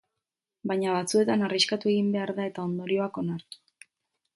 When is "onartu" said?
3.25-3.67